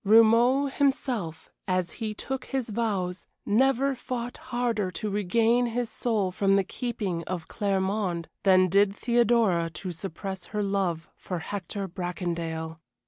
[0.03, 6.55] Romauld himself, as he took his vows, never fought harder to regain his soul from
[6.55, 12.79] the keeping of Claremonde than did Theodora to suppress her love for Hector Bracondale.